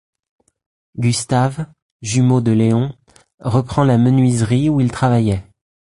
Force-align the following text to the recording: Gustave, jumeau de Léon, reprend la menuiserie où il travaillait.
Gustave, 0.97 1.67
jumeau 2.01 2.41
de 2.41 2.51
Léon, 2.51 2.95
reprend 3.39 3.83
la 3.83 3.99
menuiserie 3.99 4.67
où 4.67 4.81
il 4.81 4.91
travaillait. 4.91 5.45